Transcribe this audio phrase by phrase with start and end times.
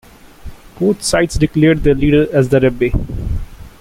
[0.79, 2.89] Both sides declared their leader as the Rebbe.